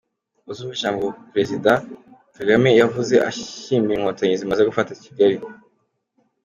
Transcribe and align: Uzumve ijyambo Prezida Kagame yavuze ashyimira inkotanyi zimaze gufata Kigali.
Uzumve 0.49 0.73
ijyambo 0.75 1.05
Prezida 1.31 1.71
Kagame 2.35 2.69
yavuze 2.81 3.15
ashyimira 3.29 3.95
inkotanyi 3.95 4.39
zimaze 4.41 4.61
gufata 4.69 4.91
Kigali. 5.03 5.37